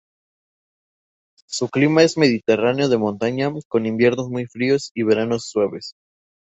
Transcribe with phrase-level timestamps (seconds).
[1.47, 5.93] Su clima es mediterráneo de montaña, con inviernos muy fríos y veranos suaves.